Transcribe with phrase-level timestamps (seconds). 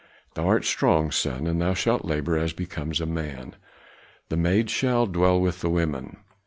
[0.33, 3.55] Thou art strong, son, and thou shalt labor as becomes a man;
[4.29, 6.17] the maid shall dwell with the women.